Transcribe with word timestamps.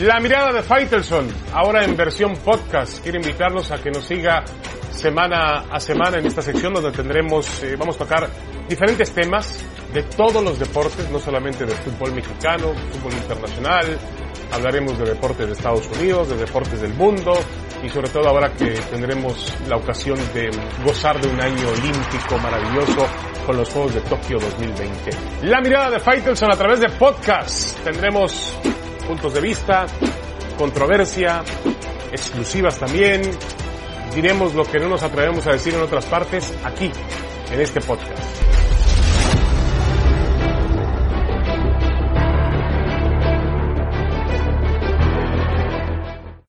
La 0.00 0.18
mirada 0.18 0.50
de 0.50 0.62
Faitelson, 0.62 1.28
ahora 1.52 1.84
en 1.84 1.94
versión 1.94 2.34
podcast. 2.36 3.02
Quiero 3.02 3.18
invitarlos 3.18 3.70
a 3.70 3.82
que 3.82 3.90
nos 3.90 4.06
siga 4.06 4.42
semana 4.90 5.66
a 5.70 5.78
semana 5.78 6.16
en 6.18 6.24
esta 6.24 6.40
sección 6.40 6.72
donde 6.72 6.90
tendremos, 6.90 7.62
eh, 7.62 7.76
vamos 7.78 7.96
a 7.96 7.98
tocar 7.98 8.30
diferentes 8.66 9.10
temas 9.10 9.62
de 9.92 10.02
todos 10.04 10.42
los 10.42 10.58
deportes, 10.58 11.10
no 11.10 11.18
solamente 11.18 11.66
del 11.66 11.76
fútbol 11.76 12.14
mexicano, 12.14 12.72
fútbol 12.92 13.12
internacional, 13.12 13.98
hablaremos 14.50 14.98
de 14.98 15.04
deportes 15.04 15.46
de 15.46 15.52
Estados 15.52 15.86
Unidos, 15.98 16.30
de 16.30 16.36
deportes 16.38 16.80
del 16.80 16.94
mundo 16.94 17.32
y 17.82 17.90
sobre 17.90 18.08
todo 18.08 18.26
ahora 18.26 18.50
que 18.52 18.70
tendremos 18.90 19.52
la 19.68 19.76
ocasión 19.76 20.16
de 20.32 20.48
gozar 20.82 21.20
de 21.20 21.28
un 21.28 21.42
año 21.42 21.68
olímpico 21.68 22.38
maravilloso 22.38 23.06
con 23.44 23.54
los 23.54 23.68
Juegos 23.68 23.94
de 23.94 24.00
Tokio 24.00 24.38
2020. 24.38 25.10
La 25.42 25.60
mirada 25.60 25.90
de 25.90 26.00
Faitelson 26.00 26.50
a 26.50 26.56
través 26.56 26.80
de 26.80 26.88
podcast. 26.88 27.78
Tendremos 27.84 28.54
puntos 29.10 29.34
de 29.34 29.40
vista, 29.40 29.86
controversia, 30.56 31.42
exclusivas 32.12 32.78
también. 32.78 33.22
Diremos 34.14 34.54
lo 34.54 34.62
que 34.62 34.78
no 34.78 34.88
nos 34.88 35.02
atrevemos 35.02 35.44
a 35.48 35.52
decir 35.52 35.74
en 35.74 35.80
otras 35.80 36.04
partes 36.06 36.54
aquí, 36.62 36.92
en 37.50 37.60
este 37.60 37.80
podcast. 37.80 38.39